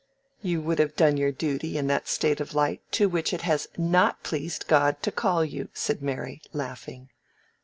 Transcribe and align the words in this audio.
"You 0.41 0.61
would 0.61 0.79
have 0.79 0.95
done 0.95 1.17
your 1.17 1.31
duty 1.31 1.77
in 1.77 1.85
that 1.85 2.07
state 2.07 2.39
of 2.41 2.55
life 2.55 2.79
to 2.89 3.07
which 3.07 3.33
it 3.33 3.41
has 3.41 3.67
not 3.77 4.23
pleased 4.23 4.65
God 4.67 4.99
to 5.03 5.11
call 5.11 5.45
you," 5.45 5.69
said 5.75 6.01
Mary, 6.01 6.41
laughing. 6.53 7.09